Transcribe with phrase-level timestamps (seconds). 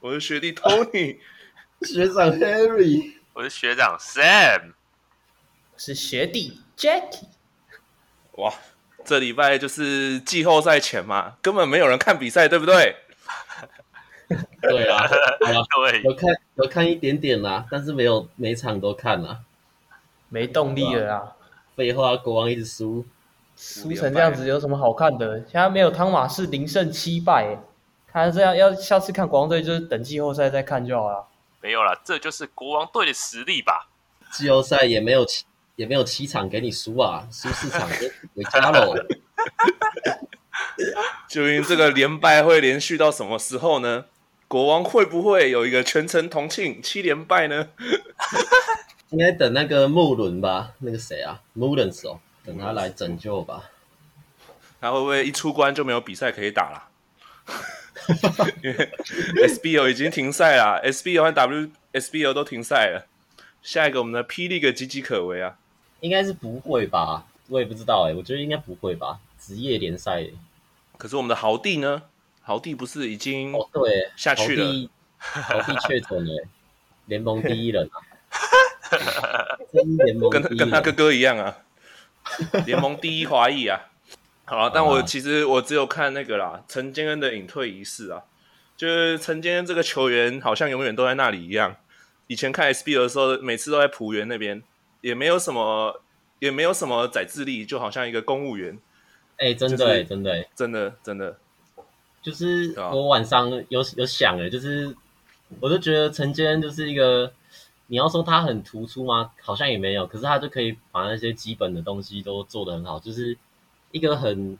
[0.00, 1.18] 我是学弟 Tony，
[1.82, 4.72] 学长 Harry，我是学长 Sam，
[5.76, 7.26] 是学弟 Jackie。
[8.36, 8.54] 哇，
[9.04, 12.96] 这礼拜就是季后赛前嘛，根本没有人看比赛，对不对？
[14.62, 15.06] 对啊，
[15.40, 19.40] 对，有看有看一点点啦，但是没有每场都看啦，
[20.30, 21.36] 没动力了啦。
[21.76, 23.04] 废话，国王一直输，
[23.56, 25.40] 输成这样子有什么好看的？
[25.40, 27.58] 现在没有汤马士零胜七败，
[28.12, 31.26] 看这样要下次看国王队就是等季后赛再看就好了。
[31.60, 33.88] 没有了，这就是国王队的实力吧？
[34.32, 35.44] 季后赛也没有七
[35.76, 38.94] 也没有七场给你输啊，输四场就回家喽。
[41.28, 44.06] 究竟这个连败会连续到什么时候呢？
[44.48, 47.68] 国王会不会有一个全城同庆七连败呢？
[49.10, 53.70] 应该等那个穆伦吧，那个谁啊，穆伦哦，等他来拯救吧。
[54.80, 56.88] 他会不会一出关就没有比赛可以打了？
[58.62, 58.90] 因为
[59.48, 63.06] SBO 已经停赛了，SBO 和 WSBO 都停赛了。
[63.62, 65.56] 下一个我们的 P League 岌岌可危啊！
[66.00, 67.26] 应该是不会吧？
[67.48, 69.18] 我也不知道哎、欸，我觉得应该不会吧？
[69.38, 70.32] 职业联赛、欸，
[70.96, 72.02] 可是我们的豪帝呢？
[72.42, 74.88] 豪帝不是已经哦对下去了？
[75.18, 76.46] 豪帝确诊了，
[77.06, 78.00] 联盟第一人啊！
[80.30, 81.58] 跟跟他哥哥一样啊，
[82.64, 83.89] 联盟第一华裔啊！
[84.50, 88.24] 好啊，但我其实我只有看那个啦，陈坚恩的隐退仪式啊，
[88.76, 91.76] 就是陈坚恩这个球员好像永远都在那里一样。
[92.26, 94.60] 以前看 SBL 的时候，每次都在浦原那边，
[95.02, 96.02] 也没有什么，
[96.40, 98.76] 也没有什么宰智力，就好像一个公务员。
[99.36, 101.38] 哎、欸，真的、欸，真的，真的，真的。
[102.20, 104.92] 就是我晚上有有想诶，就是
[105.60, 107.32] 我就觉得陈坚恩就是一个，
[107.86, 109.30] 你要说他很突出吗？
[109.40, 113.38] 好像也没有，可是他就可以把那些基本的东西都做得很好，就是
[113.90, 114.58] 一个很，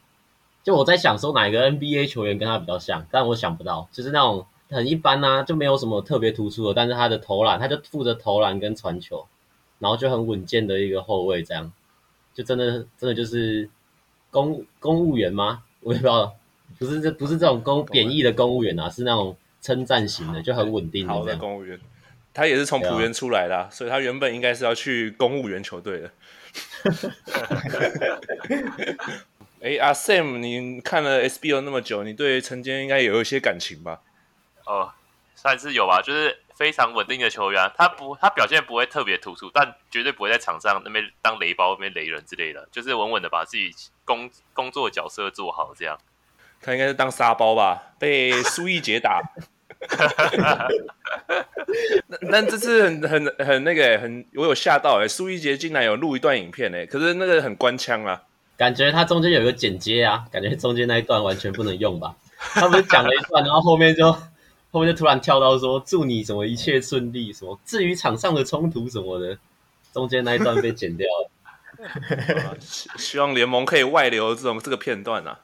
[0.63, 9.27] 就我在想说哪一个 NBA 球员跟他比较像，但我想不到，就是那种很一般啊，就没有什么特别突出的，但是他的投篮，他就负责投篮跟传球，
[9.79, 11.73] 然后就很稳健的一个后卫，这样
[12.35, 13.69] 就真的真的就是
[14.31, 15.63] 公公务员吗？
[15.81, 16.35] 我也不知道。
[16.79, 21.13] 不是这不是这种公贬义的公务员啊，是那种称赞型的，就很稳定的。
[21.13, 21.77] 好的公务员，
[22.33, 26.11] 他也是从浦原出来的，啊，所以他原本应该是要去公务员球队的。
[29.63, 34.01] 哎，阿 Sam，你看了 SBO 那么久，你对陈坚应该也有一些感情吧？
[34.65, 34.91] 哦，
[35.35, 43.71] 算是有吧，就是非常稳定的球员，啊，他不他表现不会特别突出，但绝对不会在场上那边当雷包，那边雷人之类的，就是稳稳的把自己
[44.05, 45.99] 工工作角色做好这样。
[46.63, 49.21] 他应该是当沙包吧，被苏奕杰打。
[52.31, 58.23] 但这次很很很那个，很我有吓到哎，苏一杰竟然有录一段影片哎，可是那个很官腔啊，
[58.57, 62.15] 感觉他中间有一个剪接啊，感觉中间那一段完全不能用吧？
[62.39, 64.13] 他不是讲了一段， 然后后面就
[64.71, 69.39] 后面就突然跳到说祝你什么一切顺利什么，至于场上的冲突什么的，
[69.93, 71.31] 中间那一段被剪掉了。
[72.61, 75.41] 希希望联盟可以外流这种这个片段啊。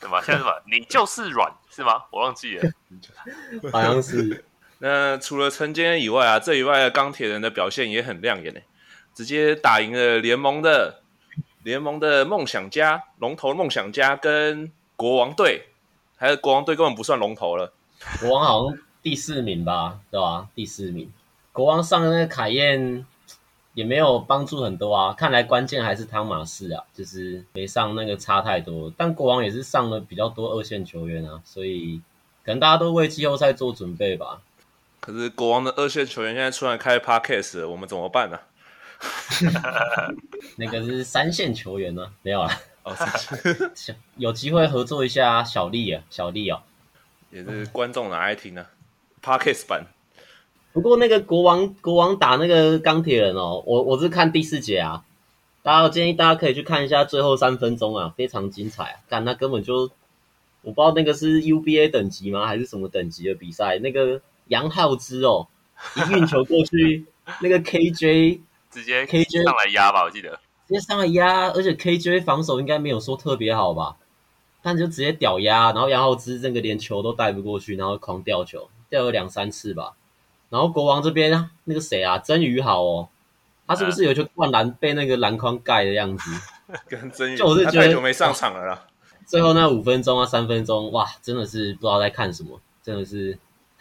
[0.00, 0.22] 对吧？
[0.24, 0.62] 现在是吧？
[0.70, 2.04] 你就是软是吗？
[2.10, 2.70] 我忘记了，
[3.72, 4.44] 好像是。
[4.80, 8.60] 那除了陈坚以外啊，这以外的钢铁人的表现也很亮眼呢，
[9.12, 11.00] 直接打赢了联盟的
[11.64, 15.68] 联盟的梦想家龙头梦想家跟国王队，
[16.16, 17.72] 还有国王队根本不算龙头了，
[18.20, 20.46] 国王好像第四名吧，对吧？
[20.54, 21.12] 第四名，
[21.52, 23.04] 国王上的那个凯燕。
[23.78, 28.92] 也没有帮助很多啊，看来关键还是汤马士啊，就是没上那个差太多。
[28.96, 32.00] 但国王也是上了比较多二线球员啊，所以
[32.44, 34.40] 可能大家都为季后赛做准备吧。
[34.98, 38.40] 可是国王的二线球员现在出来开 Podcast，我们怎么办呢、
[39.62, 40.10] 啊？
[40.58, 42.60] 那个是三线球员呢、啊，没有啦。
[42.82, 42.96] 哦，
[44.18, 46.60] 有机会合作一下小丽啊，小丽啊，
[47.30, 48.66] 也是观众哪爱听呢、
[49.22, 49.86] 啊、？Podcast 版。
[50.80, 55.04] 不过那个国王国王打那个钢铁人哦，我我是看第四节啊，
[55.64, 59.00] 大家建议大家可以去看一下最后三分钟啊，非常精彩啊！
[59.08, 59.90] 但那根本就
[60.62, 63.78] 我不知道那个是 UBA 等级吗，还是什么等级的比赛？
[63.80, 65.48] 那个杨浩之哦，
[65.96, 67.04] 一运球过去，
[67.42, 68.38] 那个 KJ
[68.70, 70.30] 直接 KJ 上来压吧，我记得
[70.68, 73.96] 直接上来压，而且 KJ 防守应该没有说特别好吧，
[74.62, 79.94] 但就直接屌压，然后杨浩之这个连球都带不过去，然后狂吊球，吊了两三次吧。
[80.50, 83.08] 然后国王这边那个谁啊，曾宇豪哦，
[83.66, 86.30] 他是不是有球灌篮被那个篮筐盖的样子？
[86.88, 88.86] 跟曾宇，就我是觉得太久没上场了啦。
[89.26, 93.38] 最后那五分钟啊，三分钟，哇，真的是不知道在看什么，真的是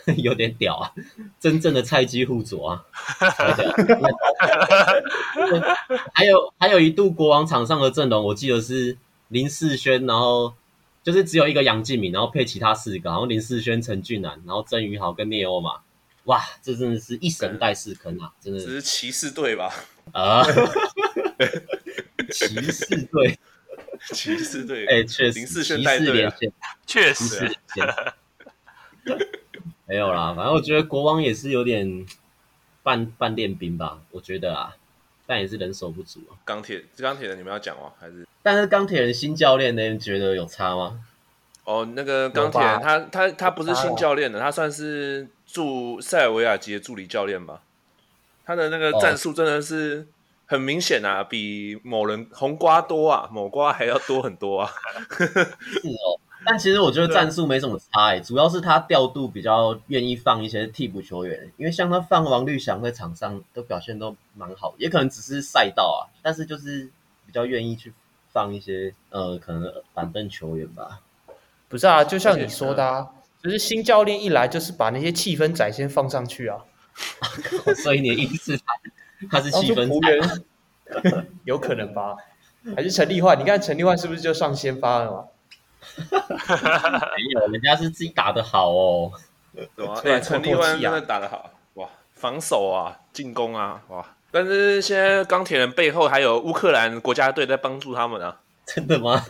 [0.18, 0.92] 有点屌啊！
[1.40, 2.86] 真正的菜鸡互啄啊！
[6.14, 8.98] 还有还有一度国王场上的阵容，我记得是
[9.30, 10.54] 林世轩，然后
[11.04, 15.80] 就是只有一个杨敬敏，然后配其他四个，然后林世轩、陈俊南，然后曾宇豪跟聂欧嘛，
[16.28, 18.60] 哇，这真的是一神带四坑啊，真的。
[18.60, 19.74] 只是骑士队吧？
[20.14, 20.44] 啊，
[22.32, 23.40] 骑士队，
[24.14, 26.30] 骑士队，哎，确实，骑士轩带队，
[26.86, 27.52] 确实。
[29.86, 32.06] 没有啦，反正我觉得国王也是有点
[32.84, 34.76] 半半练兵吧，我觉得啊，
[35.26, 36.36] 但也是人手不足啊。
[36.44, 37.94] 钢铁，钢铁人你们要讲吗？
[38.00, 38.28] 还是？
[38.44, 39.98] 但是钢铁人新教练呢？
[39.98, 41.00] 觉得有差吗？
[41.64, 47.64] 哦，那个钢铁人他他他不是新教练的，他算是助塞尔维亚籍的助理教练吧。
[48.46, 50.08] 他的那个战术真的是
[50.46, 54.72] 很明显啊，比某人红瓜多啊，某瓜还要多很多啊。
[55.10, 56.20] 是哦。
[56.46, 66.90] 但其实我觉得战术没什么差哎、欸，主要是他调度比较愿意放一些替补球员，因为像他放王绿翔在场上都表现都蛮好，也可能只是赛道啊，但是就是
[67.26, 67.92] 比较愿意去
[68.32, 71.02] 放一些呃可能板凳球员吧。
[71.68, 73.10] 不是啊，就像你说的啊，
[73.44, 76.58] 就是新教练一来就是把那些气氛仔先放上去啊，
[77.84, 78.64] 所以你的意思他
[79.32, 82.16] 他是气氛仔， 有可能吧？
[82.76, 83.40] 还是陈立焕？
[83.40, 85.26] 你看陈立焕是不是就上先发了嘛？
[85.98, 89.12] 没有，人家是自己打得好哦。
[90.04, 91.88] 对， 陈立焕真的打得好哇！
[92.14, 94.06] 防守啊，进攻啊，哇！
[94.32, 98.42] 但是现在钢铁人背后还有乌克兰国家队在帮助他们啊。
[98.66, 99.24] 真的吗？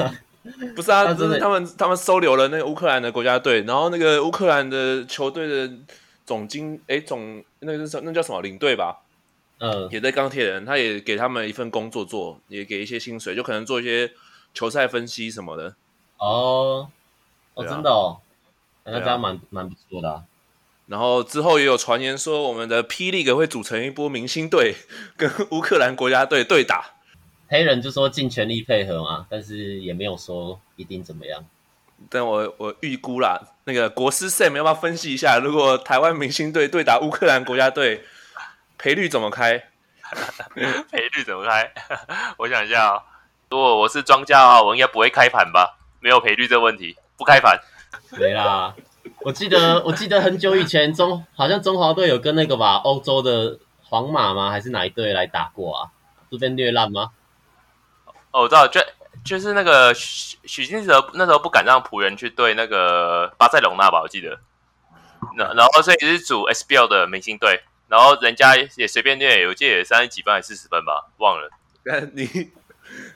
[0.75, 5.73] 不是啊，就是他们他们收留了那个乌克兰的国家队，然后那个乌克兰的球队的
[6.25, 8.99] 总经哎总那个是那叫什么领队吧？
[9.59, 14.11] 嗯，也在钢铁人，他也给他们一份工作做，也给一些薪水，就可能做一些
[14.53, 15.75] 球赛分析什么的。
[16.17, 16.89] 哦，
[17.55, 18.17] 哦，真的哦，
[18.85, 20.23] 那这样蛮蛮不错的。
[20.85, 24.75] 然后之后也有传言说，我们的 P League 会组成一波明星队，
[25.17, 26.96] 跟乌克兰国家队对打。
[27.49, 31.45] 黑人就说尽全力配合嘛，但是也没有说一定怎么样。
[32.09, 38.03] 但我我预估啦，那个国师 Sam 要不要分析一下，如果台湾明星队对打乌克兰国家队，
[38.77, 39.63] 赔率怎么开？
[40.91, 41.71] 赔率怎么开？
[42.37, 43.01] 我想一下哦，
[43.49, 45.79] 如果我是庄家的话，我应该不会开盘吧。
[45.99, 47.59] 没有赔率这个问题，不开盘。
[48.19, 48.75] 没啦，
[49.21, 54.51] 我记得我记得很久以前中好像中华队有跟那个吧，欧洲的皇马吗？
[54.51, 55.89] 还是哪一队来打过啊？
[56.29, 57.11] 这边略烂吗？
[58.37, 58.79] 哦，我知道，就
[59.25, 64.37] 就是那个许许晋哲那时候不敢让仆人去对那个巴塞隆纳吧，我记得。
[65.35, 71.49] 那然后所以是组 SBL 的明星队，然后人家也随便虐，有届也三十几分还是四十分吧，忘了。
[72.13, 72.51] 你。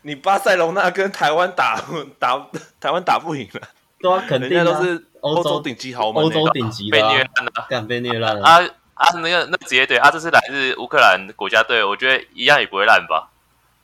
[0.01, 1.81] 你巴塞隆纳跟台湾打
[2.19, 2.45] 打
[2.77, 3.61] 台湾打不赢了，
[3.99, 8.61] 对啊，肯定人家都是欧洲顶级豪门，欧洲顶级的、啊、被虐烂了，敢被虐烂了啊
[8.95, 9.13] 啊！
[9.21, 13.29] 那个那职业队啊，这是来自乌克兰国家队，我觉得一样也不会烂吧？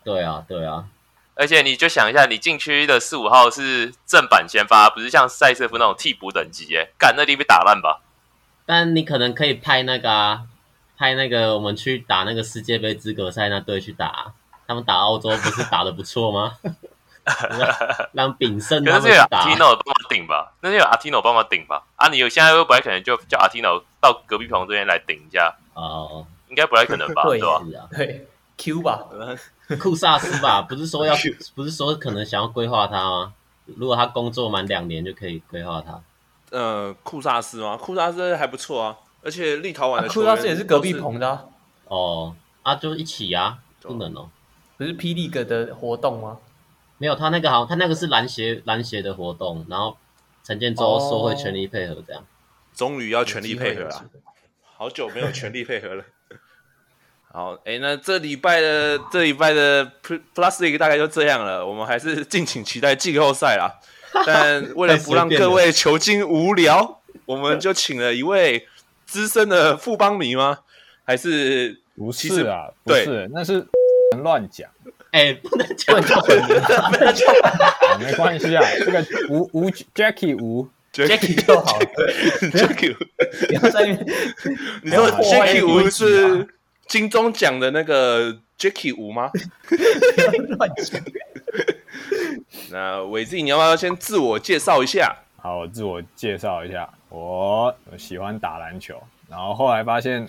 [0.04, 0.84] 对啊，对啊，
[1.38, 8.02] 而且你就想一下，你禁区的四五号是正版先发，不是像塞瑟夫那种替补等级耶，干那地被打烂吧？
[8.66, 10.42] 但你可能可以派那个啊，
[10.98, 14.34] 派那个我们去打那个世界杯资格赛那队去打、啊。
[14.68, 16.58] 他们打澳洲不是打的不错吗？
[18.12, 19.08] 让 炳胜他们去打。
[19.08, 20.52] 可是有阿提诺帮忙顶吧？
[20.60, 21.84] 那就有阿提诺帮忙顶吧？
[21.96, 25.56] 啊，你有现在会不太可能就叫阿提诺到隔壁棚这边来顶一下？
[25.74, 27.24] 哦，应该不太可能吧？
[27.24, 27.62] 对吧？
[27.96, 29.00] 对，Q 吧，
[29.80, 30.62] 库萨斯吧？
[30.62, 31.14] 不是说要，
[31.54, 33.34] 不是说可能想要规划他吗？
[33.66, 36.02] 如果他工作满两年就可以规划他。
[36.52, 37.76] 呃，库萨斯吗？
[37.76, 41.46] 库萨斯还不错啊，而且立陶宛的库萨斯也是隔壁棚的、啊。
[41.88, 44.30] 哦，啊，就一起啊，不能哦。
[44.78, 46.38] 不是 P League 的活动吗？
[46.98, 49.98] 没有，他那个好像他那个是篮协篮协的活动，然后
[50.44, 52.24] 陈建州说会全力配合，这样。
[52.74, 54.06] 终于要全力配合了，
[54.64, 56.06] 好久没有全力配合了。
[57.38, 59.86] 好，哎、欸，那这礼拜的这礼拜的
[60.34, 63.70] Plus League 大概就这样了，我们还是 敬请期待季后赛啦。
[64.26, 68.68] 但为了不让 各位囚禁无聊，我们就请了一位
[69.06, 70.58] 资深的富邦迷吗？
[71.06, 72.70] 还是不是啊？
[72.84, 73.68] 对不是，那是。
[74.24, 74.68] 乱讲，
[75.12, 76.48] 哎、欸，不能讲错本名，
[76.92, 78.64] 不能讲，没关系啊。
[78.80, 81.78] 这个吴吴 Jackie 吴 Jackie 就好
[82.52, 82.96] ，Jackie，
[83.48, 83.86] 不要在
[84.82, 86.48] 你说 Jackie 吴是
[86.88, 89.30] 金钟奖的那个 Jackie 吴吗？
[90.58, 91.02] 乱讲。
[92.72, 95.16] 那伟志，你要不要先自我介绍一下？
[95.38, 100.28] 好，我自我介绍一下，我喜欢打篮球，然后后来发现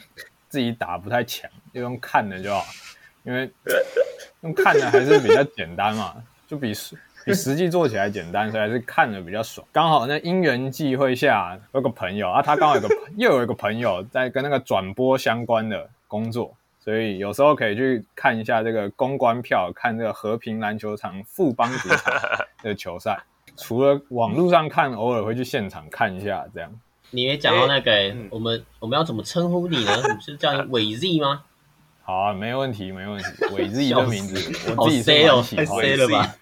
[0.49, 2.65] 自己打不太强，就用看的就好。
[3.25, 3.51] 因为
[4.41, 6.15] 用看的还是比较简单嘛，
[6.47, 6.73] 就比
[7.25, 9.67] 比实际做起来简单，所以还是看的比较爽。
[9.73, 22.13] 刚好那因缘际会下有个朋友啊，他刚好有个又有一个朋友在跟那个转播相关的工作，所以有时候可以去看一下这个公关票，看这个和平篮球场富邦主场
[22.65, 23.23] 的球赛。
[23.57, 26.73] 除了网络上看，偶尔会去现场看一下这样。
[27.11, 29.93] 你也讲到那个、我们我们要怎么称呼你呢？
[30.15, 31.45] 你是叫你伟 Z 吗？
[32.03, 33.27] 好啊，没问题，没问题。
[33.55, 36.35] 伟 Z 的名字，死我自己是蛮喜欢好 C 了吧？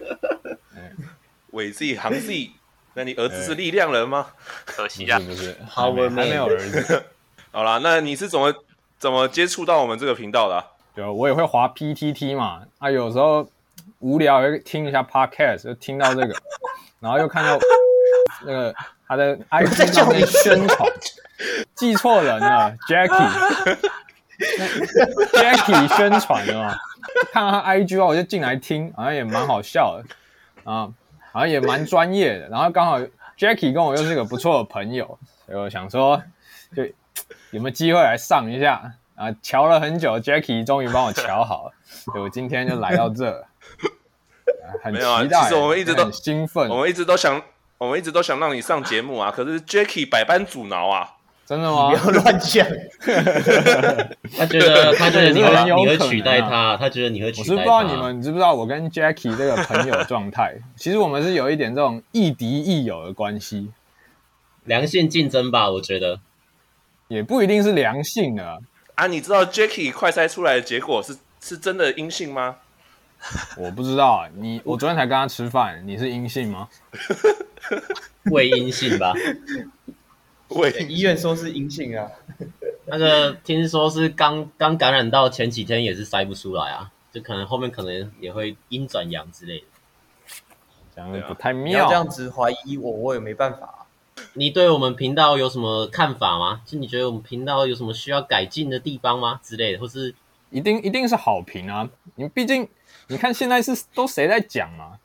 [1.52, 2.50] 伟 Z 行 Z，
[2.94, 4.26] 那你儿子是力量人吗？
[4.66, 7.04] 可惜啊，不是，不是好，还没有儿子。
[7.50, 8.52] 好啦，那你是怎么
[8.98, 10.64] 怎么接触到我们这个频道的、啊？
[10.94, 13.46] 对，我也会滑 PTT 嘛，啊，有时候
[13.98, 16.34] 无聊也会听一下 Podcast，就听到这个，
[17.00, 17.58] 然后又看到
[18.46, 18.74] 那个
[19.06, 20.90] 他的 IG 上面宣传，
[21.74, 26.74] 记错人了，Jackie，Jackie 宣传的嘛，
[27.32, 30.04] 看到他 IG 啊，我就进来听，好像也蛮好笑的，
[30.64, 30.88] 啊，
[31.32, 32.98] 好像也蛮专业的，然后刚好
[33.38, 36.22] Jackie 跟我又是个不错的朋友，所以我想说，
[36.74, 36.82] 就
[37.52, 38.92] 有没有机会来上一下？
[39.14, 43.46] 啊，瞧了很久，Jackie 终于帮我瞧好了， 所以我今天就来到这，
[44.82, 45.00] 很期待。
[45.00, 47.42] 没有啊，其实我们一直都很兴奋，我们一直都想，
[47.78, 51.14] 我们一直都想让你上节目啊，可是 Jackie 百般阻挠啊，
[51.46, 51.88] 真的吗？
[51.88, 52.66] 不要乱讲。
[54.36, 57.52] 他觉得他觉得你会你会取代他，他觉得你会取代他。
[57.54, 63.70] 我是不知道你们知不知道我跟 Jackie 这个朋友状态，其实我们是有一点这种亦敌亦友的关系，
[64.64, 65.70] 良性竞争吧？
[65.70, 66.20] 我觉得
[67.08, 68.58] 也不一定是良性的。
[68.94, 72.56] 啊，你知道 Jackie 快筛出来的结果是是真的阴性吗？
[73.56, 76.68] 我不知道啊，你我昨天才跟他吃饭，你是阴性吗？
[78.30, 79.14] 未阴性吧？
[80.48, 82.08] 喂，医院说是阴性啊。
[82.84, 89.66] 那个听说是刚刚感染到前几天也是筛不出来啊，就可能后面可能也会阴转阳之类的，
[90.94, 91.80] 讲的不太你妙。
[91.80, 93.85] 要这样子怀疑我，我也没办法、啊。
[94.38, 96.60] 你对我们频道有什么看法吗？
[96.66, 99.40] 就你觉得我们频道有什么需要改进的地方吗？
[99.42, 100.14] 之类的，或是
[100.50, 101.88] 一定一定是好评啊！
[102.16, 102.68] 你毕竟
[103.08, 104.98] 你看现在是都谁在讲嘛？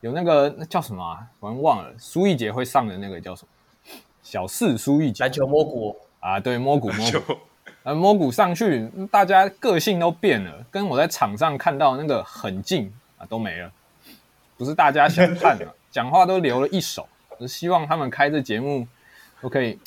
[0.00, 1.26] 有那个那叫什么啊？
[1.40, 3.98] 我忘了，苏奕杰会上的那个叫什么？
[4.22, 13.70] 小四苏奕杰篮球摸骨啊，对，摸骨摸骨摸骨上去，大家个性都变了，跟我在场上看到那个很劲啊都没了，
[14.56, 17.06] 不是大家想看的，讲话都留了一手。
[17.40, 18.86] 我希望他们开这节目
[19.40, 19.78] 都可以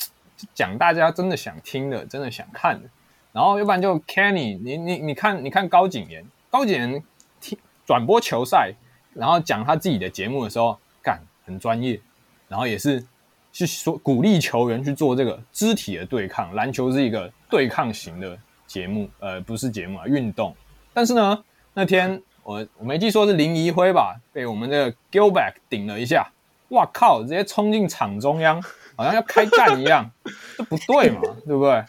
[0.52, 2.88] 讲大家真的想听的，真的想看的。
[3.32, 7.02] 然后要不然就 Kenny，你你你看你看高景言，高景言
[7.40, 7.56] 听
[7.86, 8.74] 转播球赛，
[9.12, 12.00] 然后讲他自己的节目的时候，干很专业，
[12.48, 13.04] 然后也是
[13.52, 16.52] 去说鼓励球员去做这个肢体的对抗。
[16.56, 20.52] 篮球是一个对抗型的节目，呃，不是节目啊，运动。
[20.92, 26.28] 但是呢，那天我我没记错是林怡辉吧，被我们的 Gilback 顶了一下。
[26.68, 27.22] 哇靠！
[27.22, 28.60] 直接冲进场中央，
[28.96, 30.10] 好像要开战一样，
[30.56, 31.20] 这不对嘛？
[31.46, 31.84] 对不对？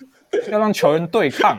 [0.51, 1.57] 要让球员对抗。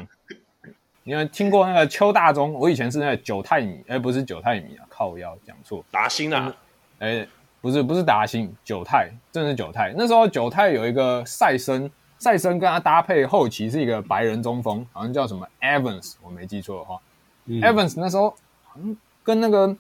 [1.04, 2.52] 你有听过那个邱大中？
[2.52, 6.54] 我以前是那个九太米，哎，不是九太米啊，靠腰讲错，达兴啊，
[6.99, 7.26] 哎，
[7.61, 9.94] 不是不是达兴，九太，真的是九太。
[9.96, 17.00] 那时候九太有一个赛森，赛森跟他搭配后期是一个白人中锋，好像叫什么 Evans，我没记错的话、
[17.46, 18.30] 嗯、，Evans 那时候
[18.64, 19.76] 好像跟那个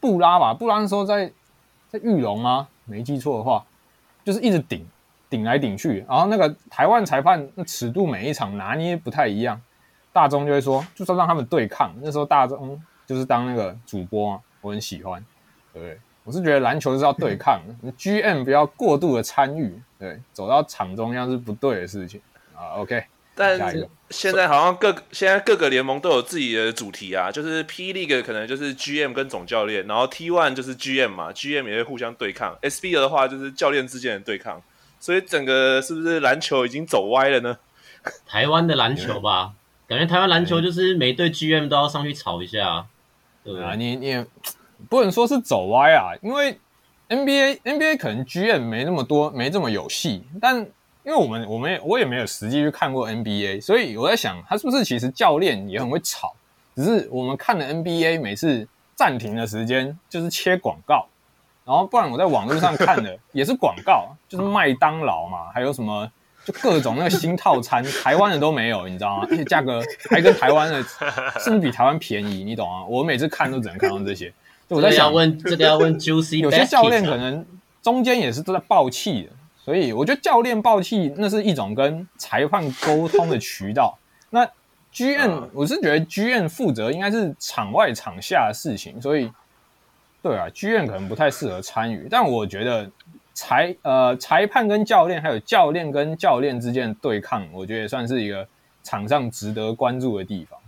[0.00, 1.32] 布拉吧，布拉那时候在。
[1.90, 2.68] 在玉龙吗？
[2.84, 3.66] 没记错的话，
[4.24, 4.86] 就是一直顶
[5.28, 9.60] 顶来顶去，然后那个台湾裁判那尺度每一场拿捏不太一样，
[10.12, 11.92] 大中就会说，就是让他们对抗。
[12.00, 15.24] 那时候大中就是当那个主播，我很喜欢。
[15.72, 17.60] 对，我是觉得篮球是要对抗
[17.98, 22.20] ，GM 不要过度的参与，对，走到场中央是不对的事情
[22.56, 22.78] 啊。
[22.78, 23.04] OK。
[23.40, 23.74] 但
[24.10, 32.54] 现在好像各现在各个联盟都有自己的主题啊，就是 P League 可能就是 GM 跟总教练，然后 T One 就是 GM 嘛，GM 也会互相对抗。
[32.60, 34.60] SBL 的话就是教练之间的对抗，
[35.00, 37.56] 所以整个是不是篮球已经走歪了呢？
[38.26, 39.52] 台湾的篮球吧，
[39.88, 42.84] 感觉台湾篮球就是每队 GM 都要上去吵一下，
[43.42, 43.66] 对不对？
[43.66, 44.22] 啊，你你
[44.90, 46.58] 不能说是走歪啊，因为
[47.08, 50.66] NBA NBA 可能 GM 没那么多，没这么有戏，但。
[51.02, 56.34] 因为我们我们也我也没有实际去看过 NBA，所以我在想，他是不是其实教练也很会吵？
[56.76, 61.06] 只是我们看的 NBA 每次暂停的时间就是切广告，
[61.64, 66.10] 然后不然我在网络上看的 也是广告，就是麦当劳嘛，还有什么
[66.44, 69.26] 就各种那个新套餐，台湾的都没有，你知道吗？
[69.30, 70.82] 而且价格还跟台湾的
[71.40, 72.84] 甚至比台湾便宜，你懂吗？
[72.84, 74.32] 我每次看都只能看到这些。
[74.68, 77.44] 我在想，这个问这个要问 Juicy， 有些教练可能
[77.82, 79.30] 中间也是都在爆气的。
[79.64, 83.96] 所以我觉得教练爆气那是一种跟裁判沟通的渠道。
[84.30, 84.48] 那
[84.92, 89.30] GM 我是觉得 G N 负责应该是场外场下的事情，所以
[90.22, 92.08] 对啊，G N 可能不太适合参与。
[92.10, 92.90] 但我觉得
[93.32, 98.46] 裁呃裁判跟教练还有教练跟教练之间的对抗，我觉得也算是一个
[98.82, 100.59] 场上值得关注的地方。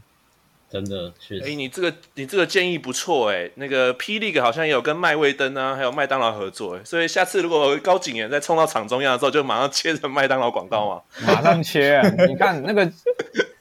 [0.73, 1.45] 真的确实。
[1.45, 12.09] 哎，你这个你这个建议不错哎，那个 P League 好像也有跟麦味登啊，还有麦当劳合作，所以下次如果高景言再冲到场中央的时候，就马上切成麦当劳广告嘛， 马上切啊！
[12.27, 12.91] 你看那个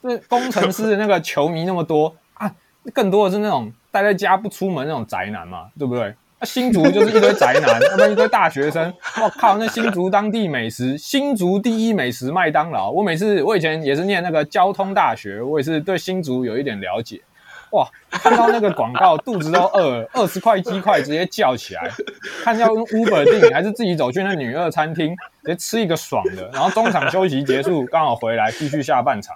[0.02, 2.50] 那工程师的那个球迷那么多啊，
[2.94, 6.16] 更多的是那种待在家不出门那种宅男嘛，对不对？
[6.44, 8.94] 新竹就是一堆宅男，要不然一堆大学生。
[9.22, 12.90] 我靠，那新竹当地美食，新竹第一美食麦当劳。
[12.92, 17.22] 我每次我以前也是念那个交通大学，我也是对新竹有一点了解。
[17.72, 21.90] 哇，看到那个广告，肚子都饿，二十块鸡块直接叫起来。
[22.44, 26.50] 看要用 Uber 订还是自己走去那女二餐厅，直接吃一个爽的。
[26.52, 29.34] 然后中场休息结束，刚好回来继续下半场。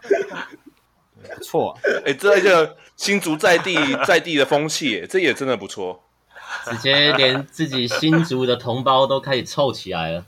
[1.34, 6.04] 不错、啊，哎、欸，这个新竹在地在地的风气，这也真的不错。
[6.64, 10.26] 直接连自己新族的同胞都开始凑起来了，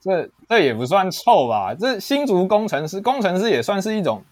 [0.00, 1.74] 这这也不算凑吧？
[1.74, 4.22] 这新竹工程师，工程师也算是一种，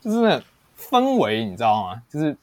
[0.00, 0.42] 就是那
[0.78, 2.02] 氛围，你知道吗？
[2.10, 2.36] 就是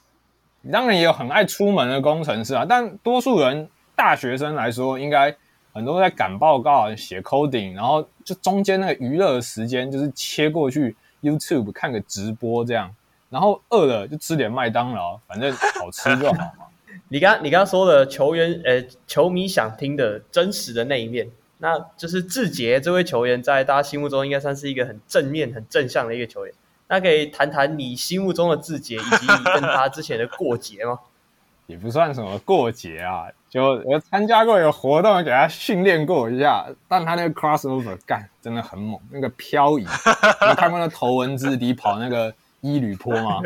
[0.71, 5.35] 当然也有很爱出门的工程师啊，但多数人大学生来说，应该
[5.73, 12.95] 很多在赶报告、写 coding，然后就中间那个娱乐的时间，就是切过去 YouTube 看个直播这样，
[13.29, 16.62] 然后饿了就吃点麦当劳，反正好吃就好。
[17.09, 26.53] 你刚你刚刚说的球员，呃，球迷想听的真实的那一面，那就是志杰这位球员在大家心目中应该算是一个很正面、很正向的一个球员。
[26.87, 30.99] 那可以谈谈你心目中的志杰，以及你跟他之前的过节吗？
[31.65, 43.41] 也不算什么过节啊，就我参加过一个活动，给他训练过一下，但他那个 crossover 干真的很猛，那个漂移，你看过那头文字 D 跑那个一旅坡吗？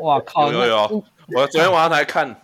[0.00, 0.52] 哇靠！
[0.52, 1.04] 有有有，
[1.34, 2.34] 我昨天晚上才看。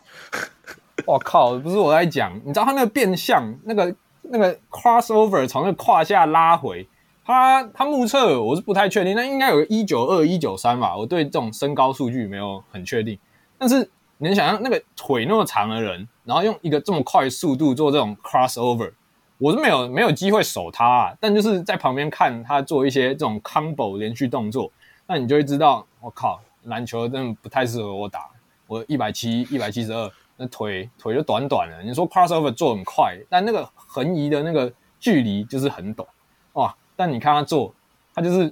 [1.11, 1.59] 我靠！
[1.59, 6.87] 不是我在讲，你知道他那个变相，那个那个 crossover 从那个胯下拉回，
[7.25, 10.97] 他他目测我是不太确定，那应该有个一九二一九三吧。
[10.97, 13.19] 我对这种身高数据没有很确定，
[13.59, 13.79] 但是
[14.19, 18.93] 你能想象那个腿那么长的人，然后用一个这么快速度做这种 crossover，
[19.39, 24.71] 我是没有没有机会守他啊，但就是在旁边看他做一些这种 combo 连续动作，
[25.09, 28.29] 那你就会知道，我靠，篮球真的不太适合我打。
[28.67, 30.09] 我一百七一百七十二，
[30.41, 31.83] 那腿腿就短短的。
[31.83, 36.09] 你说 crossover 做很快，但那个横移的那个距离就是很短
[36.55, 36.75] 哇。
[36.97, 37.75] 但你看他做，
[38.15, 38.51] 他就是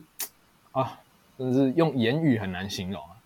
[0.72, 1.00] 啊，
[1.38, 3.16] 真是用言语很难形容啊。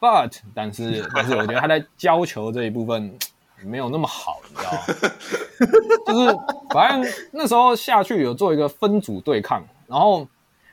[0.00, 3.18] But 但是但是我觉得他在教球这一部分
[3.62, 4.78] 没有那么好，你知道吗？
[6.06, 6.38] 就是
[6.70, 10.24] 反正那时候下去有做一个分组对抗，然后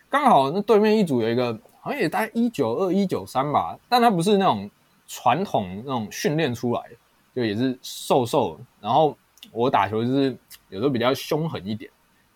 [0.10, 4.70] 刚好那对面一组有一个好像也大概一九二一九三吧，但他不是那种。
[5.14, 6.96] 传统那种训练出来的，
[7.34, 8.60] 就也是瘦瘦。
[8.80, 9.18] 然后
[9.52, 10.38] 我打球就是
[10.70, 11.92] 有时候比较凶狠一点，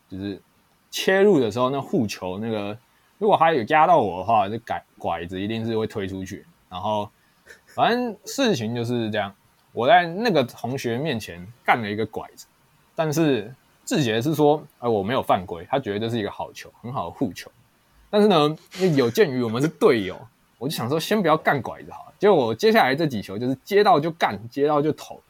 [0.09, 0.41] 就是
[0.91, 2.77] 切入的时候那护球那个，
[3.17, 6.45] 如果他有压到我的话，就拐拐子一定是会推出去。
[6.69, 7.09] 然后
[7.67, 9.33] 反正事情就是这样，
[9.71, 12.47] 我在那个同学面前干了一个拐子，
[12.95, 13.53] 但是
[13.85, 17.51] 志杰是说，哎，我没有犯规，他觉得这是一个好球，很好的护球。
[18.09, 18.57] 但是呢，
[18.95, 20.19] 有鉴于我们是队友，
[20.57, 22.13] 我就想说先不要干拐子好了。
[22.25, 25.21] 结果我接下来这几球就是接到就干，接到就投，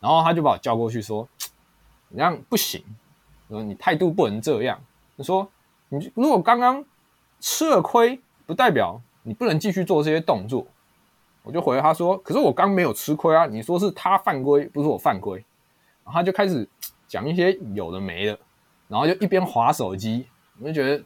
[0.00, 1.28] 然后他就把我叫过去说
[2.10, 2.82] ：“你这样不行，
[3.48, 4.76] 说你态度不能这样。
[5.14, 5.48] 你说
[5.88, 6.84] 你如果刚刚
[7.38, 10.66] 吃了亏，不代表你不能继续做这些动作。”
[11.44, 15.36] 我就回他说：“可是我刚没有吃亏啊，你说是他犯规，不是我犯规。”
[16.02, 16.68] 然后他就开始
[17.06, 18.36] 讲一些有的没的，
[18.88, 20.26] 然后就一边划手机，
[20.58, 21.04] 我就觉得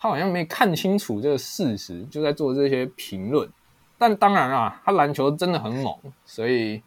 [0.00, 3.48] 他好像没看清楚这个事实，就在做这些评论。
[4.02, 6.82] 但当然啊，他篮球真的很猛，所以，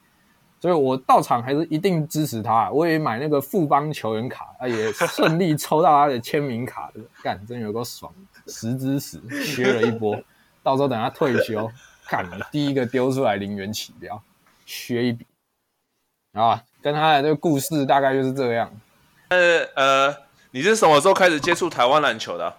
[0.59, 2.69] 所以我到场还是一定支持他。
[2.71, 6.91] 我也买那个富邦球员卡，啊也顺利抽到他的签名卡，
[7.23, 8.13] 干，真有够爽，
[8.47, 10.21] 十支十削了一波。
[10.61, 11.71] 到时候等他退休，
[12.09, 14.21] 干，第一个丢出来零元起标，
[14.65, 15.25] 削一笔。
[16.33, 18.69] 啊，跟他的这个故事大概就是这样。
[19.29, 20.15] 呃呃，
[20.51, 22.53] 你是什么时候开始接触台湾篮球的？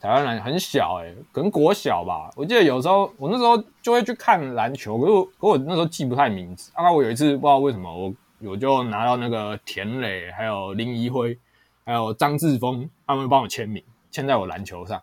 [0.00, 2.30] 台湾篮很小哎、可能国小吧。
[2.36, 6.70] 我记得有时候我那时候就会去看篮球，可是，可我那时候记不太名字。
[6.72, 8.14] 大概我有一次不知道为什么，我
[8.50, 11.36] 我就拿到那个田磊、还有林宜辉、
[11.84, 15.02] 还有张志峰他们帮我签名，签在我篮球上，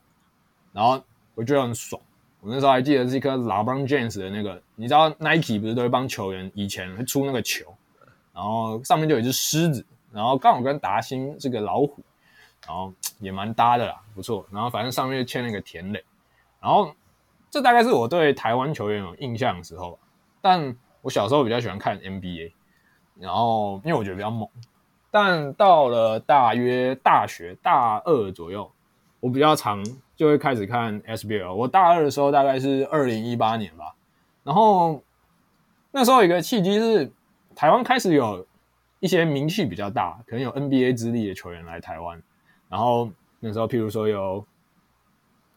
[0.71, 1.01] 然后
[1.33, 2.01] 我觉得很爽。
[2.39, 7.65] 我那时候还记得是一颗 LeBron James 的那个，你知道 Nike 不是都会帮球员以前会出那个球，
[8.33, 11.97] 然后上面就有一只狮子，然后刚好跟达欣这个老虎。
[12.67, 14.45] 然后也蛮搭的啦，不错。
[14.51, 16.03] 然后反正上面就签了一个田磊，
[16.61, 16.93] 然后
[17.49, 19.97] 这大概是我对台湾球员有印象的时候。
[20.41, 22.51] 但我小时候比较喜欢看 NBA，
[23.19, 24.47] 然后因为我觉得比较猛。
[25.09, 28.71] 但到了大约大学大二左右，
[29.21, 29.83] 我比较常
[30.15, 31.53] 就会开始看 SBL。
[31.53, 33.95] 我大二的时候大概是二零一八年吧，
[34.43, 35.01] 然后
[35.91, 37.09] 那时候一个契机是
[37.55, 38.45] 台湾开始有
[38.99, 42.21] 一些名气比较大，可能有 NBA 资历的球员来台湾，
[42.69, 44.45] 然后那时候譬如说有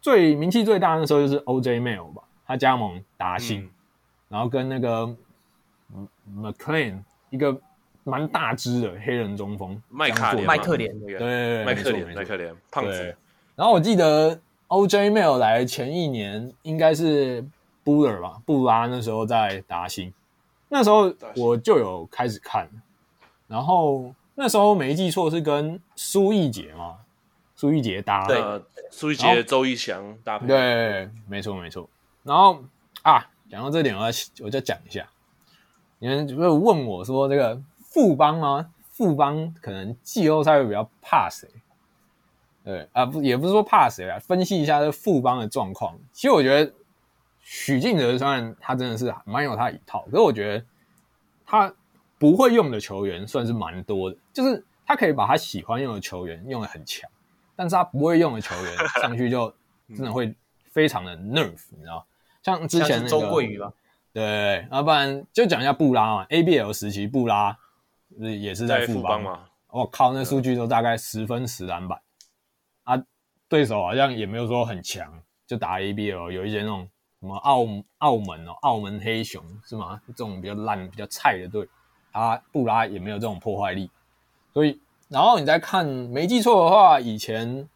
[0.01, 3.71] 最名气最大的那时候就是 OJ Mayo 吧，他加盟达信，嗯、
[4.29, 5.15] 然后跟那个
[6.37, 7.61] McLean 一个。
[8.05, 13.15] 蛮大只的黑人中锋，麦卡连，麦克连，对，麦克连，麦克连，胖子。
[13.55, 14.35] 然后我记得
[14.69, 17.45] OJ Mayo 来前一年应该是
[17.85, 20.11] Buller 吧，布拉那时候在达欣，
[20.71, 22.67] 那时候我就有开始看，
[23.47, 26.99] 然后那时候没记错是跟苏奕杰嘛，
[27.57, 28.41] 苏奕杰搭，对，
[28.89, 31.91] 苏奕杰、周一翔搭配，对，没错没错。
[32.23, 32.63] 然后
[33.03, 34.09] 啊，讲到这点，我要
[34.45, 35.09] 我就讲一下，
[35.99, 37.61] 你们有没有问我说这个？
[37.91, 38.71] 富邦吗？
[38.93, 41.49] 富邦可能季后赛会比较怕谁？
[42.63, 44.19] 对啊，不也不是说怕谁啊。
[44.19, 45.99] 分析一下这富邦的状况。
[46.13, 46.71] 其实我觉得
[47.41, 50.65] 许晋哲虽然他真的是蛮有他一套，可是我觉得
[51.47, 51.73] 他
[52.19, 54.17] 不会用的球员算是蛮多的。
[54.33, 57.09] 就是他可以把他喜欢用的球员用的很强，
[57.57, 59.53] 但是他不会用的球员 上去就
[59.89, 60.35] 真的会
[60.71, 62.07] 非常的 nerf，你知道？
[62.43, 63.73] 像之前那个周桂宇吧，
[64.13, 67.57] 对，要不然就讲一下布拉嘛，ABL 时期布拉。
[68.19, 69.45] 也是在富邦嘛？
[69.69, 72.01] 我靠，那数据都大概十分十篮板
[72.85, 73.01] 啊！
[73.49, 75.13] 对手好像也没有说很强，
[75.47, 76.89] 就打 ABL，有一些那种
[77.21, 77.67] 什么澳
[77.99, 80.01] 澳门哦，澳门黑熊是吗？
[80.09, 81.69] 这种比较烂、比较菜的队，
[82.13, 83.91] 他布拉也没有这种破坏力。
[84.53, 87.69] 所以，然后你再看，没记错的话，以前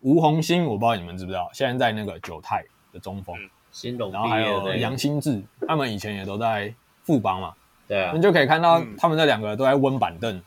[0.00, 3.36] 吴红星，我不知道你们知不知道，现在在那个九泰的中锋，
[3.70, 7.54] 新龙，然后还有杨新志，他们以前也都在副帮嘛。
[7.86, 10.42] 对啊，你就可以看到他们这两个都在温板凳，嗯、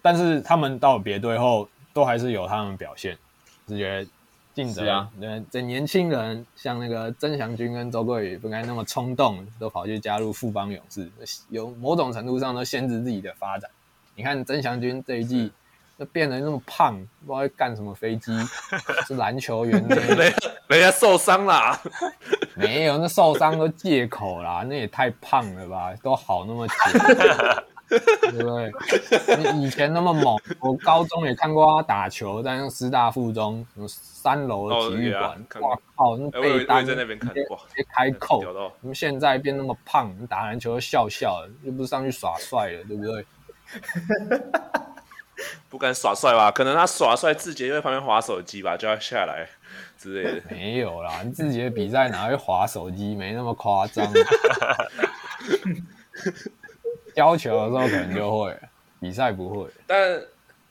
[0.00, 3.16] 但是他们到别队后都还是有他们表现，
[3.68, 4.06] 是觉
[4.54, 11.10] 得晋哲啊，对，这年轻人像那个曾祥军跟周桂宇不该那么冲动，都跑去加入富邦勇士，
[11.48, 13.70] 有某种程度上都限制自己的发展。
[14.14, 15.50] 你看曾祥军这一季
[15.98, 18.32] 就变得那么胖，不知道会干什么飞机，
[19.06, 19.82] 是篮球员，
[20.68, 21.80] 人家受伤啦。
[22.54, 26.74] 没有，那受伤都借口啦，那也太胖了吧，都好那么久，
[27.98, 29.52] 对不对？
[29.52, 37.04] 你以前那么猛，我高中也看过他打球，在那师大附中什么三楼的体育馆，哇靠，那被单直接
[37.94, 38.42] 开扣。
[38.80, 43.26] 你们现在变那么胖，你打篮球笑笑的，又不是上去耍帅了，对不对？
[45.68, 46.50] 不敢耍帅吧？
[46.50, 49.48] 可能他耍帅，志杰又在旁边划手机吧，就要下来。
[49.98, 53.14] 之类的没有啦，你自己的比赛哪会划手机？
[53.14, 54.06] 没那么夸张。
[57.14, 58.58] 教球的时候可能就会，
[59.00, 59.68] 比赛不会。
[59.86, 60.20] 但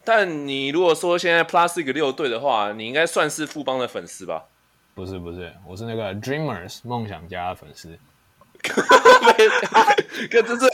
[0.04, 4.46] 但你如果说现在 Plus 一个六队的话，你应该算是富邦的粉丝吧？
[4.94, 7.98] 不是不是，我是那个 Dreamers 梦想家的粉丝。
[10.30, 10.70] 哥，这是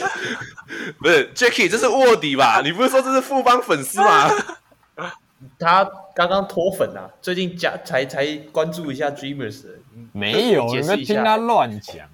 [0.99, 1.69] 不是 Jacky？
[1.69, 2.62] 这是卧底吧？
[2.62, 4.30] 你不是说这是富邦粉丝吗？
[5.60, 9.65] 他刚刚脱粉啊，最近加才才关注一下 Dreamers，
[10.12, 12.10] 没有，你们听他乱讲，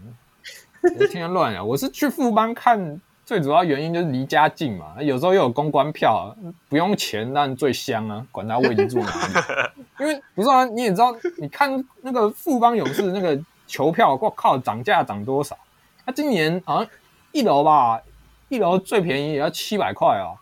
[0.99, 1.65] 我听他乱讲。
[1.65, 6.35] 我是去富邦看，最主要原因就是离家近嘛，有时候又有公关票，
[6.69, 9.33] 不用钱，但最香啊，管他位置住哪里。
[9.99, 15.57] 因为不是啊，你也知道，你看那个富邦勇士那个球票，我靠，涨价涨多少？
[16.05, 16.91] 他今年好像
[17.31, 18.01] 一楼吧，
[18.49, 20.37] 一楼最便宜也要七百块哦，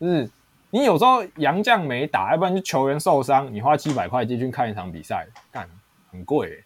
[0.00, 0.30] 就是。
[0.72, 5.68] 你有时候洋将没打，要不然就球员受伤，你花七百块进去看一场比赛，干
[6.12, 6.64] 很贵欸。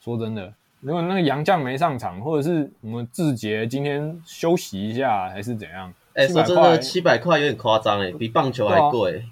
[0.00, 5.92] 说真的，如果那个杨将没上场，或者是我们志杰今天休息一下，还是怎样？
[6.14, 9.12] 哎、欸，说真的，七百块有点夸张哎，比棒球还贵。
[9.12, 9.24] 对啊，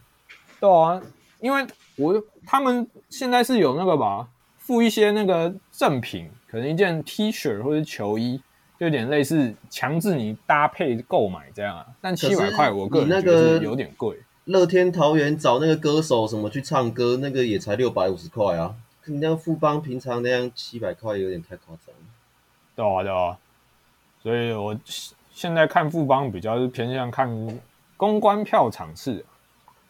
[0.60, 1.02] 对啊，
[1.40, 8.40] 因为我他们现在是有那个吧，付一些那个赠品，可能一件 T 恤或者球衣。
[8.78, 14.16] 就有点类似强制你搭配购买这样啊，但七百块我个人觉得有点贵。
[14.44, 18.72] 乐天桃园找那个歌手什么去唱歌，那个也才六百五十块啊，
[19.08, 22.02] 你像富邦平常那样七百块有点太夸张了。
[22.76, 23.38] 对啊对啊，
[24.22, 24.78] 所以我
[25.32, 27.60] 现在看富邦比较是偏向看
[27.96, 29.24] 公关票场次，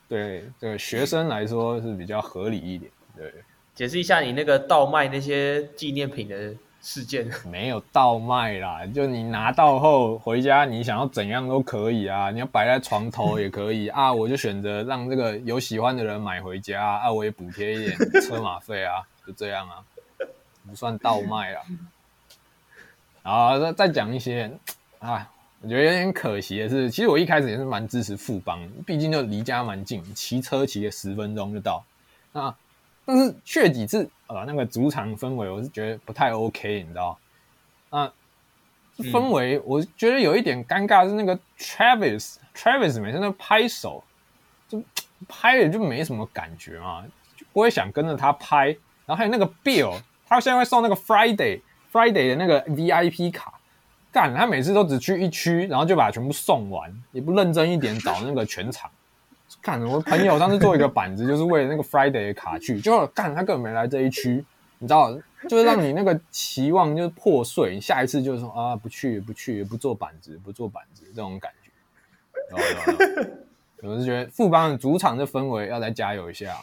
[0.08, 2.90] 对这个学生来说是比较合理一点。
[3.16, 3.32] 对，
[3.74, 6.54] 解释一下你那个倒卖那些纪念品的。
[6.80, 19.84] 事件 没有倒卖啦，就你拿到后回家，你想要怎样都可以啊，你要摆在床头也可以啊，我就选择让这个有喜欢的人买回家啊，我也补贴一点车马费啊，就这样啊，
[20.66, 21.62] 不算倒卖啊。
[23.22, 24.50] 然后再再讲一些
[25.00, 25.28] 啊，
[25.60, 31.84] 我觉得有点可惜的是，其实我一开始也是蛮支持富邦，毕竟就离家蛮近，骑车骑个十分钟就到。
[32.32, 32.54] 那
[33.08, 37.18] 但是去几次呃，那个主场氛围我是觉得不太 OK，你知道？
[37.88, 38.12] 啊，
[38.98, 44.04] 氛围我觉得有一点尴尬，是那个 Travis，Travis 每次那拍手
[44.68, 44.82] 就
[45.26, 47.02] 拍了就没什么感觉嘛，
[47.34, 48.66] 就不会想跟着他拍。
[49.06, 53.54] 然后还有那个 Bill，他现在会送那个 Friday Friday 的那个 VIP 卡，
[54.12, 58.90] 干他每次都只去一区，然后就把它全部送完，也不认真一点找那个全场。
[59.60, 64.44] 干，我朋友上次做一个板子，就是为了那个 Friday 的卡去，就干他根本没来这一区，
[64.78, 65.12] 你知道，
[65.48, 71.70] 就是让你那个期望就是破碎，你下一次就是说啊不去不去不做板子不做板子这种感觉。
[73.82, 76.56] 我是觉得富邦的主场的氛围要再加油一下。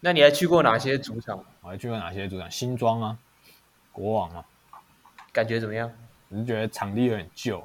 [0.00, 1.44] 那你还去过哪些主场？
[1.60, 2.50] 我还去过哪些主场？
[2.50, 3.18] 新庄啊，
[3.92, 4.44] 国王啊，
[5.32, 5.90] 感觉怎么样？
[6.28, 7.62] 我是觉得场地有点旧，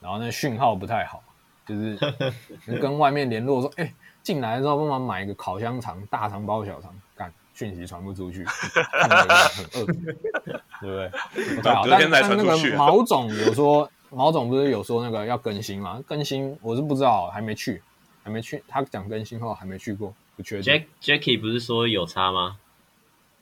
[0.00, 1.22] 然后那讯号不太好。
[1.66, 1.98] 就是
[2.80, 11.10] 跟外面联络说，哎、欸，进来的时候帮忙买一个烤香肠，大肠包小肠，干讯息传不出去，很饿，对不对？
[11.56, 11.86] 不太好。
[11.88, 16.02] 但但那个毛总有说，毛总不是有说那个要更新吗？
[16.06, 17.82] 更新我是不知道，还没去，
[18.24, 18.62] 还没去。
[18.66, 20.72] 他讲更新后还没去过，不确定。
[20.74, 22.56] Jack Jacky 不是说有差吗？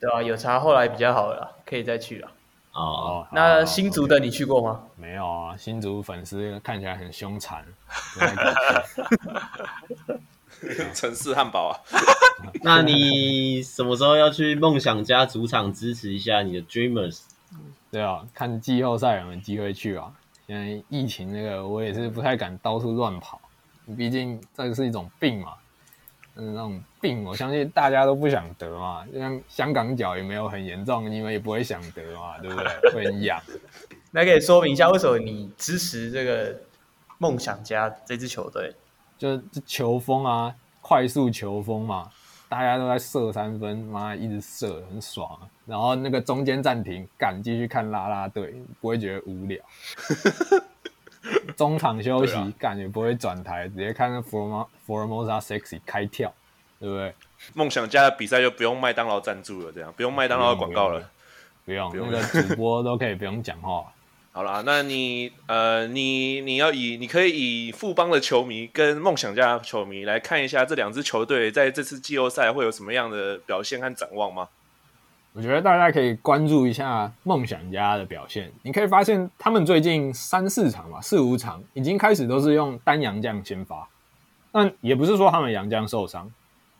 [0.00, 2.30] 对啊，有差，后来比较好了，可以再去了。
[2.78, 4.80] 哦，那新竹的你去过吗？
[4.96, 7.64] 没有啊，新竹粉丝看起来很凶残。
[10.94, 11.74] 城市汉堡啊，
[12.62, 17.20] 那你什么时候要去梦想家主场支持一下你的 Dreamers？
[17.90, 20.12] 对啊，看季后赛有没有机会去啊。
[20.46, 23.40] 现在疫情那个，我也是不太敢到处乱跑，
[23.96, 25.52] 毕竟这是一种病嘛。
[26.38, 29.04] 嗯，那种病，我相信大家都不想得嘛。
[29.12, 32.66] 就像香港脚也没有很严重，你们也不会想得嘛，对不对？
[32.94, 33.42] 会很痒。
[34.12, 36.56] 那可以说明一下，为什么你支持这个
[37.18, 38.72] 梦想家这支球队？
[39.18, 42.08] 就是球风啊，快速球风嘛，
[42.48, 45.42] 大家都在射三分，妈一直射，很爽啊。
[45.66, 49.60] 然后那个中间暂停，敢继续看啦啦队，不会觉得无聊。
[51.56, 56.32] 中场休息，感觉、啊、不会转台，直接看那 Formosa Sexy 开跳，
[56.78, 57.14] 对不对？
[57.54, 61.10] 梦想家的比赛就不用麦当劳赞助了，这样不用麦当劳的广告了，
[61.64, 63.84] 不用，不用，不用，那个主播都可以不用讲话。
[64.30, 74.48] 好啦，那你呃，你你要以你可以以富邦的球迷跟梦想家的球迷来看一下这两支球队在这次季后赛会有什么样的表现和展望吗？
[75.34, 78.50] 我觉得大家可以关注一下梦想家的表现。
[78.62, 83.86] 你可以发现，他们最近三四场吧，四五场已经开始都是用单阳将先发。
[84.50, 86.28] 但也不是说他们洋将受伤，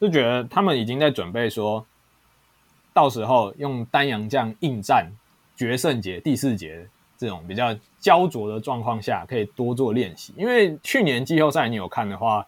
[0.00, 1.86] 就觉得他们已经在准备说，
[2.92, 5.08] 到时候用单阳将应战
[5.54, 6.84] 决胜节、第四节
[7.16, 10.34] 这种比较焦灼的状况下，可以多做练习。
[10.36, 12.44] 因为去年季后赛你有看的话，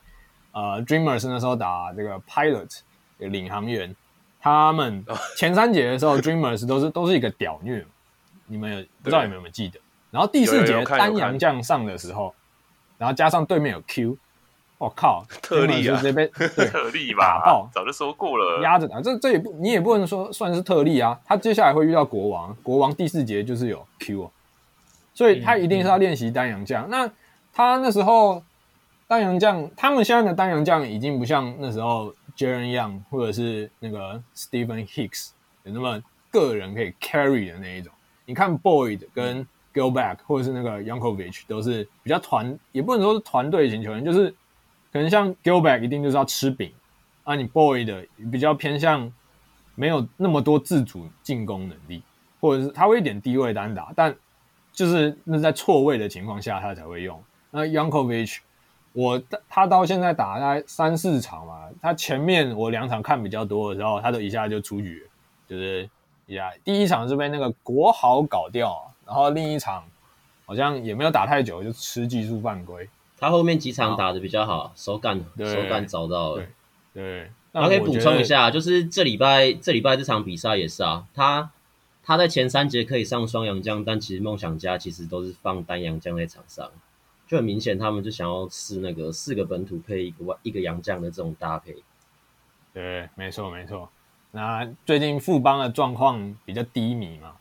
[0.50, 2.80] 呃，Dreamers 那时候打这个 Pilot
[3.18, 3.94] 领航员。
[4.40, 5.04] 他们
[5.36, 7.84] 前三节的时候， Dreamers 都是都是一个屌虐，
[8.46, 9.78] 你们有不知道你们有没有记得？
[10.10, 12.34] 然后第四节丹阳将上的时候，
[12.96, 14.16] 然后加上对面有 Q，
[14.78, 21.20] 我靠，特例啊，这边 特例吧，打爆，早就说过了，压着打，这这也不你也不能说算是特例啊。
[21.26, 24.30] 他接下来会遇到国王，国王第四节就是有 Q，哦
[25.12, 26.88] 所以他一定是要练习丹阳将。
[26.88, 27.10] 那
[27.52, 28.42] 他那时候
[29.06, 32.14] 丹阳将，他们现在的丹阳将已经不像那时候。
[32.40, 35.32] Jaren Young 或者是那个 Stephen Hicks
[35.64, 37.92] 有那么个人可以 carry 的那一种。
[38.24, 44.30] 你看 Boyd 跟 Gilback 或者是那个 Yankovic 都是比较团，也不能说是团队型球员，就是
[44.90, 46.72] 可能像 Gilback 一定就是要吃饼
[47.24, 47.34] 啊。
[47.34, 49.12] 你 Boyd 比较偏向
[49.74, 52.02] 没有那么多自主进攻能力，
[52.40, 54.16] 或者是他会一点低位单打，但
[54.72, 57.22] 就是那在错位的情况下他才会用。
[57.50, 58.38] 那 Yankovic
[58.92, 65.08] 我他到现在打大概三四场嘛，他前面我两场看比较多的时候，他都一下就出局，
[65.48, 65.88] 就是
[66.26, 69.84] 一下第一场是被那个国豪搞掉，然后另一场
[70.44, 72.88] 好像也没有打太久就吃技术犯规。
[73.18, 76.42] 他后面几场打的比较好，手感手感找到了。
[76.94, 81.50] 对，对那可以补充一下，就是这礼拜这礼拜这场比赛也是啊，他
[82.02, 86.70] 他在前三节可以上双洋将，但其实梦想家其实都是放单洋将在场上。
[87.30, 91.76] 就很明显，他们就想要试那个四个本土配一个外一个洋将的这种搭配。
[92.74, 93.88] 对，没错没错。
[94.32, 97.36] 那最近富邦的状况比较低迷嘛，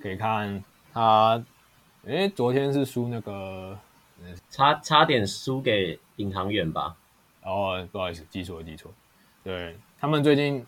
[0.00, 1.44] 可以看他，
[2.04, 3.76] 诶，昨天是输那个，
[4.50, 6.94] 差差点输给领航员吧？
[7.42, 8.88] 哦，不好意思，记错记错。
[9.42, 10.64] 对，他们最近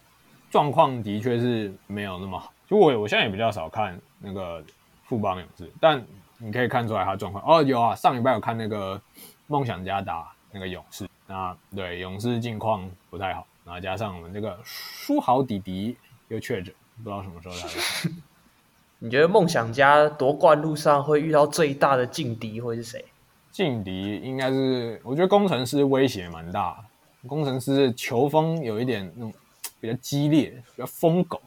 [0.51, 2.53] 状况的确是没有那么好。
[2.67, 4.61] 就我我现在也比较少看那个
[5.05, 6.05] 富邦勇士，但。
[6.39, 9.01] 你可以看出来他状况哦，有啊，上礼拜有看那个
[9.47, 15.97] 梦想家打那个勇士，那对勇士近况不太好，然后加上我们这个书豪弟弟
[16.29, 18.11] 又确诊，不知道什么时候才会。
[18.99, 23.05] 你觉得梦想家夺冠路上会遇到最大的劲敌会是谁？
[23.53, 26.83] 劲敌应该是，我觉得工程师威胁蛮大。
[27.27, 29.35] 工程师球风有一点那种
[29.81, 31.43] 比较激烈，比较疯狗，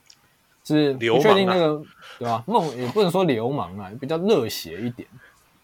[0.63, 1.81] 是不确定那个、啊、
[2.19, 2.43] 对吧？
[2.47, 5.07] 梦也不能说流氓啊，比较热血一点。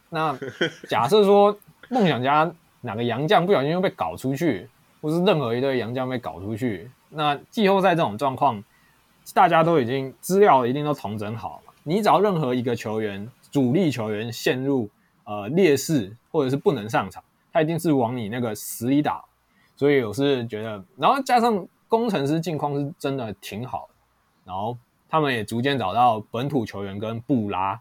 [0.09, 0.37] 那
[0.89, 1.57] 假设说
[1.89, 4.67] 梦想家哪个洋将不小心又被搞出去，
[5.01, 8.63] 或是任何一队洋将被搞出去，那季后赛这种状况，
[9.33, 11.73] 大家都已经资料一定都重整好了。
[11.83, 14.89] 你只要任何一个球员主力球员陷入
[15.23, 19.23] 呃劣势，或者是不能上场，他一定是往你那个死里打。
[19.75, 23.94] 所以我是觉得，然后加上工程师近况是真的挺好的，
[24.45, 24.77] 然后
[25.09, 27.77] 他们也逐渐找到本土球员跟布拉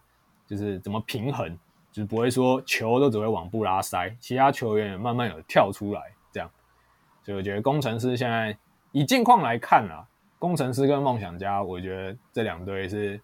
[0.46, 1.56] 就是怎么平衡，
[1.92, 6.00] 就是不会说球都只会往布拉塞，其他球员也慢慢有跳出来
[6.32, 6.50] 这样。
[7.22, 8.56] 所以我觉得工程师现在
[8.90, 10.04] 以近况来看啊，
[10.38, 13.20] 工程师跟梦想家，我觉得这两队是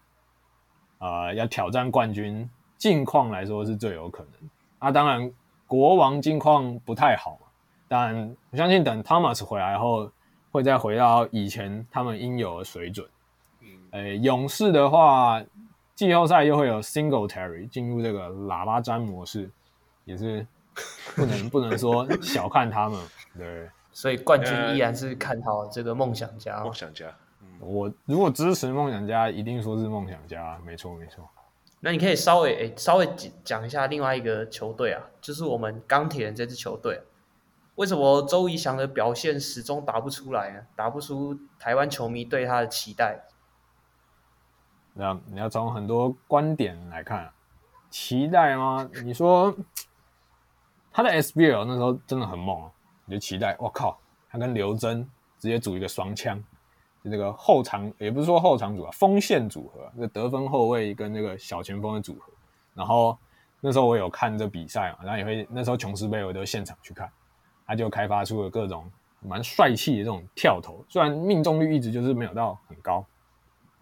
[0.99, 4.49] 呃要挑战冠军，近况来说是最有可能。
[4.79, 5.31] 啊，当然
[5.67, 7.37] 国王近况不太好。
[7.87, 10.09] 但我相信，等 Thomas 回来后，
[10.49, 13.05] 会再回到以前他们应有的水准。
[13.91, 15.43] 诶，勇士的话，
[15.95, 19.49] 季后赛又会有 single Terry 进入这个喇叭詹模式，
[20.05, 20.45] 也是
[21.15, 22.99] 不能不能说小看他们。
[23.37, 26.63] 对，所以冠军依然是看好这个梦想家。
[26.63, 31.27] 梦想家，嗯，我如果支持梦想家，一定说是梦想家，没错没错。
[31.81, 33.09] 那你可以稍微诶稍微
[33.43, 37.01] 讲一下另外一个球队啊，就是我们钢铁人这支球队。
[37.75, 40.61] 为什么周怡翔的表现始终打不出来呢？
[40.75, 43.19] 打不出台湾球迷对他的期待。
[44.93, 47.31] 那你要从很多观点来看，
[47.89, 48.89] 期待吗？
[49.03, 49.55] 你说
[50.91, 52.71] 他的 SBL 那时候真的很猛啊，
[53.05, 53.97] 你就期待，我靠，
[54.29, 55.05] 他跟刘铮
[55.39, 56.37] 直接组一个双枪，
[57.03, 62.31] 就这个后场也不是说后场组啊，锋线组合，那得分后卫跟那个小前锋的组合。
[62.73, 63.17] 然后
[63.59, 67.09] 那时候我有看这比赛嘛，然后也会那时候琼斯杯我都现场去看。
[67.65, 73.05] 他就开发出了各种蛮帅气的这种跳投，虽然命中率一直就是没有到很高，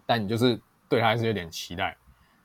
[0.06, 1.96] 但你就是对他还是有点期待。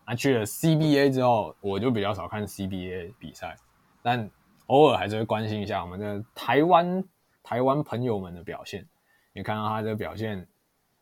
[0.08, 3.58] 那去了 CBA 之后，我就比较少看 CBA 比赛，
[4.03, 4.29] 但
[4.67, 7.03] 偶尔还是会关心一下我们的台湾
[7.43, 8.88] 台湾朋友们的表现。
[9.34, 10.47] 你看到他的表现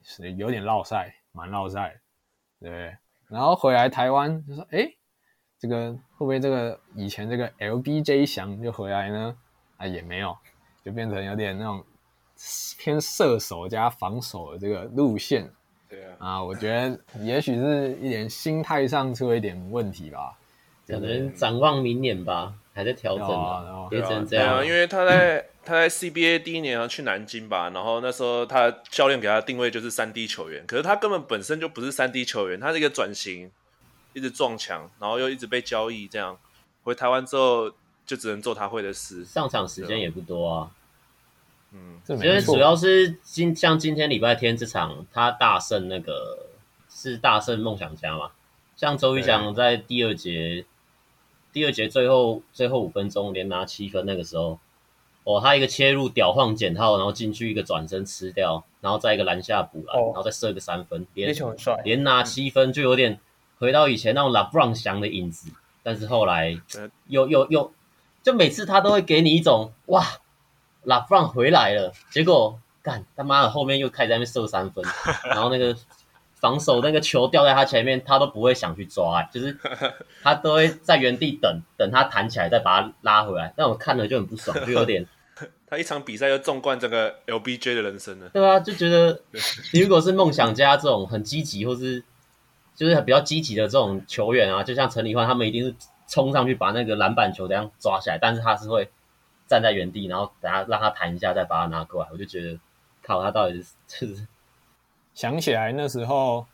[0.01, 1.99] 是有点落赛，蛮落赛，
[2.59, 2.95] 对。
[3.27, 4.89] 然后回来台湾就说：“哎，
[5.59, 9.37] 这个会不会这个以前这个 LBJ 翔就回来呢？”
[9.77, 10.37] 啊，也没有，
[10.83, 11.83] 就变成有点那种
[12.77, 15.51] 偏射手加防守的这个路线。
[15.93, 20.37] 对啊，啊，我觉得也许是一点心态上出了一点问题吧。
[20.87, 24.57] 可能展望明年吧，还在调整吧，变成这样。
[24.57, 33.51] 对啊，因为他在他在 CBA 第一年要去南京吧，然后那时候他教练给他定位就是三 D 球员，可是他根本本身就不是三 D 球员，他是一个转型，
[34.13, 36.37] 一直撞墙，然后又一直被交易，这样
[36.83, 37.71] 回台湾之后。
[38.05, 40.69] 就只能做他会的事，上场时间也不多啊。
[41.73, 46.47] 嗯，其实主要是今像今天礼拜天这场，他大胜那个
[46.89, 48.31] 是大胜梦想家嘛。
[48.75, 50.65] 像周瑜翔在第二节，
[51.51, 54.59] 第二节最后最后五分钟连拿七分那个时候，
[55.23, 61.35] 哦，他一个切入屌晃减号，然后进去一个转身吃掉，然后再一个篮下补篮，哦，然后再射一个三分，连
[61.83, 63.19] 连拿七分，就有点
[63.57, 65.51] 回到以前那种 LeBron 翔的影子。
[65.81, 66.59] 但是后来
[67.07, 67.71] 又又又。
[68.23, 70.01] 就每次他都会给你一种哇，
[70.83, 74.83] 拉布朗回来了，结果干他妈的后面又开始在那边射三分，
[75.25, 75.75] 然后那个
[76.35, 79.57] 防守那个球掉在他前面，他都不会想去抓，欸，就是
[80.21, 83.53] 他都会在原地等等他弹起来再把他拉回来。
[83.55, 85.05] 但我看了就很不爽，就有点
[85.67, 88.29] 他一场比赛就纵贯整个 LBJ 的人生了。
[88.29, 89.21] 对啊，就觉得
[89.73, 92.03] 你如果是梦想家这种很积极或是
[92.75, 95.75] 就是比较积极的这种球员啊，就像陈李焕他们一定是。
[96.05, 98.87] 冲上去把那个篮板球这样抓起来，但是他是会
[99.47, 102.09] 站在原地，然后等下让他弹一下，再把他拿过来。
[102.11, 102.59] 我就觉得，
[103.01, 104.25] 靠，他到底是就是
[105.13, 106.45] 想起来那时候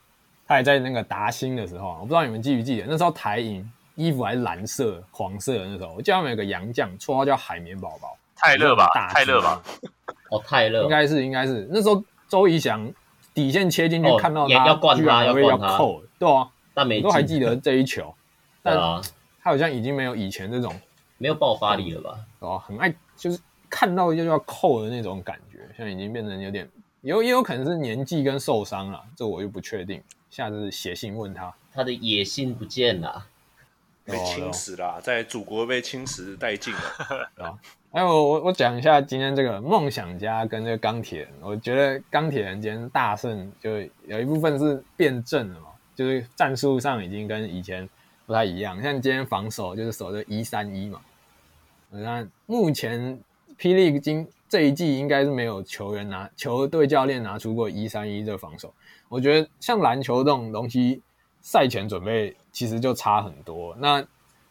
[0.45, 9.61] 他还在那个达兴的时候，我不知道你们记不记得，那时候台银衣服还是蓝色、黄色的那时候，我记得他们有个洋将，绰号叫海绵宝宝，泰勒吧，泰勒吧，
[10.29, 12.91] 哦，泰勒，应该是应该是那时候周怡翔
[13.33, 15.77] 底线切进去，看到他要灌他，要灌他，
[16.17, 18.13] 对啊，但没都还记得这一球，
[18.61, 19.01] 但啊。
[19.41, 20.77] 他好像已经没有以前那种
[21.19, 22.19] 没有爆发力了吧？
[22.39, 23.39] 哦，很爱就是
[23.69, 26.67] 看到就要扣的那种感觉，现在已经变成有点
[27.01, 30.01] 有也有可能是年纪跟受伤了，这我就不确定。
[30.31, 33.25] 下次写信问他，他的野心不见了，
[34.05, 37.29] 被侵蚀了，在祖国被侵蚀殆尽了。
[37.43, 37.59] 啊，
[37.91, 47.89] 哎，我我我讲一下今天这个梦想家跟这个钢铁人，我觉得钢铁人今天大胜，就有一部分是辩证了嘛，就是战术上已经跟以前
[48.27, 48.79] 不太一样。
[48.83, 51.01] 像今天防守就是守着一三一嘛，
[51.89, 53.19] 那目前
[53.57, 58.73] 霹雳今这一季应该是没有球员拿球队教练拿出过一三一这防守。
[59.07, 61.01] 我觉得像篮球这种东西，
[61.41, 63.75] 赛前准备其实就差很多。
[63.79, 64.01] 那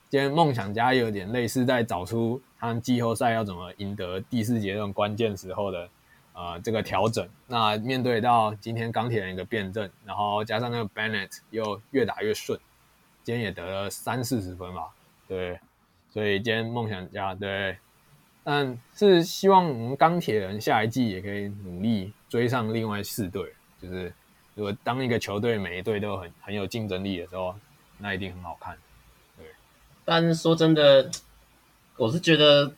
[0.08, 2.40] 今天梦想家有点类似在找出。
[2.60, 5.88] 他们季后赛要怎么赢得第四节这种关键时候的
[6.32, 7.24] 呃这个调整？
[7.46, 12.58] 那面对到今天钢铁人一个变阵，然后加上那个 Bennett 又越打越顺，
[13.22, 14.88] 今天也得了三四十分吧？
[15.28, 15.60] 对，
[16.18, 17.78] 所以今天梦想家对，
[18.42, 23.54] 但是希望我们钢铁人下一季也可以努力追上另外四队。
[23.80, 24.12] 就是
[24.56, 27.54] 如果当一个球队每一队都很很有竞争力的时候，
[27.98, 28.76] 那一定很好看。
[29.36, 29.46] 对，
[30.04, 31.08] 但是说真的。
[31.96, 32.72] 我是觉得，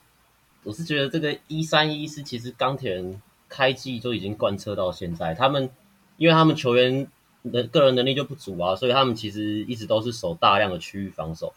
[0.62, 5.34] 我是觉得这个一三一四其实钢铁人开季就已经贯彻到现在。
[5.34, 5.70] 他们
[6.18, 7.06] 因为他们球员
[7.50, 11.54] 的个人能力就不足啊，所以他们其实一直都是守大量的区域防守，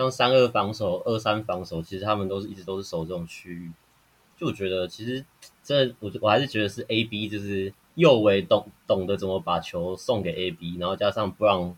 [0.00, 3.70] 像三二防守、二三防守，其实他们都是一直都是守这种区域。
[4.36, 5.24] 就我觉得，其实
[5.62, 11.74] 这我我还是觉得是 A B，就是右维懂懂得怎么把球送给 A B，然后加上 Brown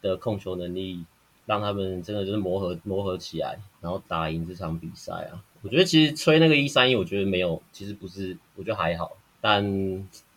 [0.00, 1.04] 的控球能力。
[1.48, 5.42] 让他们真的就是磨合磨合起来，然后打赢这场比赛啊！
[5.62, 9.12] 我觉得其实吹那个一三一，我觉得没有，其实不是，我觉得还好。
[9.40, 9.64] 但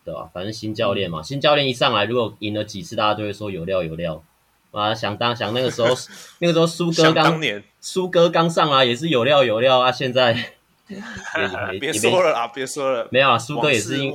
[0.06, 0.30] 对吧？
[0.32, 4.24] 反正新教练嘛，新教练一上来，如果赢了几次，大家就会说有料有料
[4.72, 4.94] 啊！
[4.94, 5.88] 想当想那个时候，
[6.40, 7.40] 那个时候苏哥刚
[7.80, 9.92] 苏哥刚上来也是有料有料啊！
[9.92, 10.52] 现在
[11.80, 14.12] 别说了啊，别说了，没有啊，苏哥也是因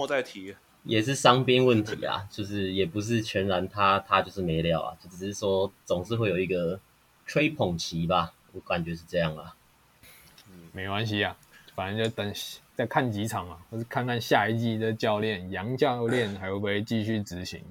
[0.84, 6.80] 也是伤兵问题啊，就是也不是全然他他就是没料啊，就只是说总是会有一个。
[7.30, 9.54] 吹捧期吧，我感觉是这样啊。
[10.50, 11.36] 嗯，没关系啊，
[11.76, 12.34] 反正就等
[12.74, 17.62] 再看几场嘛，或是看看下一季的教练杨教练还会不会继续执行。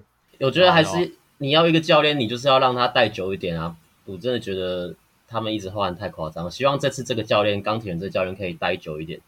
[0.41, 3.77] 我觉得还是你要一个教练，你就是要让他带久一点啊。
[4.05, 4.95] 我真的觉得
[5.29, 9.21] 他们一直换太夸张，希望这次这个教练钢铁人这个教练可以待久一点。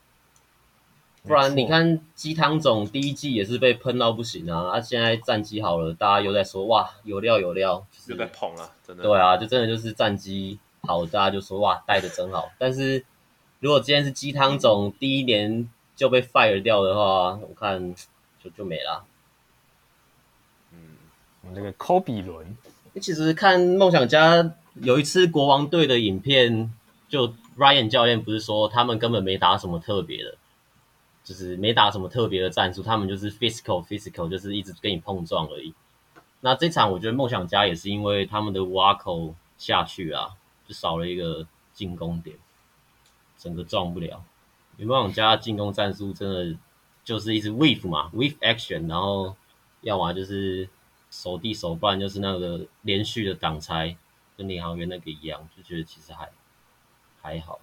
[1.24, 9.02] 不然你看鸡汤总第一季也是被喷到不行啊，啊现在战绩好了，大家又在说哇有料有料，就是、又在捧啊，真的。
[9.02, 12.50] 对啊，就真的就是战绩好，大家就说哇带的真好。
[12.56, 13.04] 但是
[13.58, 17.94] 如果今天是鸡汤总第一年就被 fire 掉的话，我看
[18.42, 19.04] 就就没了。
[21.54, 22.56] 那，个科比伦，
[23.00, 26.72] 其实看梦想家有一次国王队的影片，
[27.08, 30.36] 就 Ryan 教练不是说他们根本没打什么特别的。
[31.24, 35.74] 就是没打什么特别的战术，他们就是 physical physical，就是一直跟你碰撞而已。
[36.40, 40.30] 那这场我觉得梦想家也是因为他们的挖口下去啊，
[40.66, 42.34] 就少了一个进攻点，
[43.36, 44.24] 整个撞不了。
[44.78, 46.56] 梦想家进攻战术真的
[47.04, 49.36] 就是一直 with 嘛，with action，然后
[49.82, 50.66] 要么就是
[51.10, 53.96] 守地手办就是那个连续的挡拆，
[54.36, 56.28] 跟领航员那个一样，就觉得其实还
[57.20, 57.60] 还好。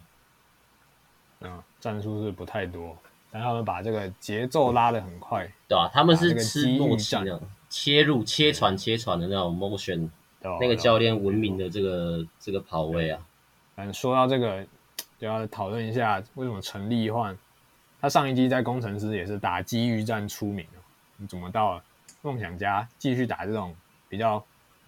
[1.42, 2.98] 嗯，战术是不太多。
[3.32, 5.92] 但他们把这个节奏拉得很快，对吧、啊？
[5.94, 10.10] 他们是吃默契的，切入、切传、切传的那种 motion。
[10.60, 13.20] 那个教练文明的这个这个跑位啊。
[13.78, 14.64] 嗯说到这个，
[15.18, 17.36] 就要讨论一下为什么陈立焕
[18.00, 20.64] 他上一季在工程师也是打机遇战出名，
[21.18, 21.84] 你怎么到了
[22.26, 23.76] 梦想家继续打这种
[24.10, 24.44] 比较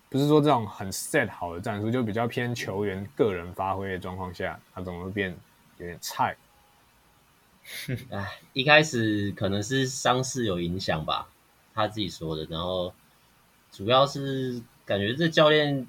[0.09, 5.37] 不是说这种很 set 好的战术，就比较偏球员个人发挥的状况下，他怎么会变
[5.77, 6.35] 有点菜？
[8.09, 11.27] 哎，一开始可能是伤势有影响吧，
[11.75, 12.43] 他自己说的。
[12.45, 12.91] 然后
[13.71, 15.85] 主要是感觉这教练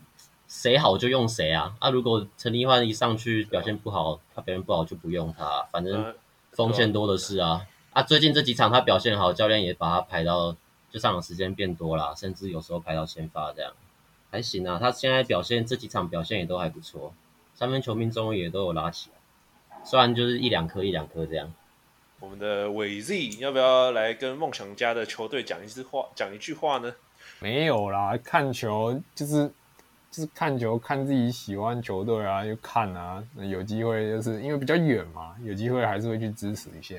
[0.48, 1.74] 谁好就用谁啊。
[1.78, 6.14] 啊，如果陈立焕一上去表现不好，他表现不好就不用他，反正
[6.52, 7.66] 锋线多的是啊。
[7.92, 10.56] 啊，最近这几场他表现好，教练也把他排到
[10.90, 13.72] 就上场时间变多了，甚至有时候排到先发这样，
[14.30, 14.78] 还行啊。
[14.80, 17.12] 他现在表现这几场表现也都还不错，
[17.54, 21.52] 三分球命中也都有拉起来，虽然就是一两颗一两颗这样。
[22.20, 26.06] 我们的伟 Z 要不要来跟梦想家的球队讲一句话？
[26.16, 26.92] 讲一句话呢？
[27.38, 29.48] 没有啦，看球就是
[30.10, 33.22] 就是看球，看自己喜欢球队啊，就看啊。
[33.36, 36.96] 有机会就是因为比较远嘛，有机会还是会去支持一下。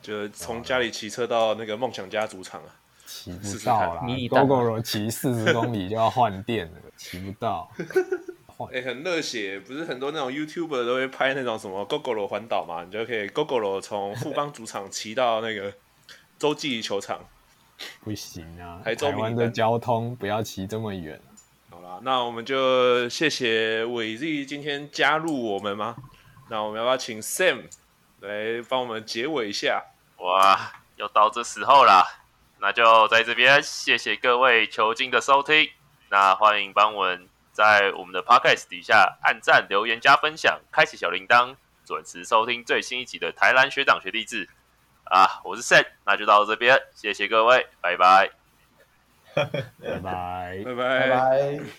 [0.00, 2.74] 就从家里骑车到那个梦想家主场啊，
[3.06, 7.70] 骑不到啦，Gogoro 骑四十公里就要换电了，骑不到。
[8.72, 12.82] 哎、欸，很热血，不是很多那种 YouTuber 都会拍那种什么 Gogoro 环岛嘛？
[12.82, 15.72] 你就可以 Gogoro 从富邦主场骑到那个
[16.40, 17.20] 洲际球场。
[18.02, 21.20] 不行啊，台湾的交通不要骑这么远。
[21.70, 25.94] 好啦，那我们就谢谢伟 Z 今天加入我们吗？
[26.50, 27.62] 那我们要不要请 Sam
[28.20, 29.84] 来帮我们结尾一下。
[30.18, 32.04] 哇，又到这时候了，
[32.60, 35.70] 那就在这边谢谢各位球精的收听。
[36.10, 41.54] 那欢迎帮我们在我们的 Podcast 底下按赞、留言、加分享，开启小铃铛，
[41.84, 44.48] 准时收听最新一集的台南学长学弟制。
[45.04, 48.30] 啊，我是 Sam，那就到这边，谢谢各位，拜拜，
[49.34, 49.44] 拜
[50.02, 51.78] 拜，拜拜，拜拜。